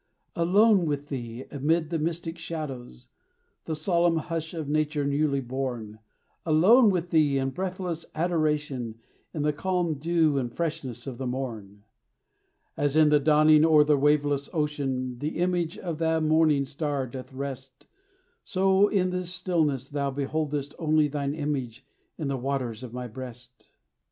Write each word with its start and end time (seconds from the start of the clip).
Alone 0.35 0.87
with 0.87 1.09
thee, 1.09 1.45
amid 1.51 1.91
the 1.91 1.99
mystic 1.99 2.39
shadows, 2.39 3.09
The 3.65 3.75
solemn 3.75 4.17
hush 4.17 4.55
of 4.55 4.67
nature 4.67 5.05
newly 5.05 5.41
born; 5.41 5.99
Alone 6.43 6.89
with 6.89 7.11
thee 7.11 7.37
in 7.37 7.51
breathless 7.51 8.07
adoration, 8.15 8.95
In 9.31 9.43
the 9.43 9.53
calm 9.53 9.99
dew 9.99 10.39
and 10.39 10.51
freshness 10.51 11.05
of 11.05 11.19
the 11.19 11.27
morn. 11.27 11.83
As 12.75 12.95
in 12.95 13.09
the 13.09 13.19
dawning 13.19 13.63
o'er 13.63 13.83
the 13.83 13.95
waveless 13.95 14.49
ocean 14.55 15.19
The 15.19 15.37
image 15.37 15.77
of 15.77 15.99
the 15.99 16.19
morning 16.19 16.65
star 16.65 17.05
doth 17.05 17.31
rest, 17.31 17.85
So 18.43 18.87
in 18.87 19.11
this 19.11 19.31
stillness 19.31 19.87
thou 19.87 20.09
beholdest 20.09 20.73
only 20.79 21.09
Thine 21.09 21.35
image 21.35 21.85
in 22.17 22.27
the 22.27 22.37
waters 22.37 22.81
of 22.81 22.91
my 22.91 23.07
breast. 23.07 23.69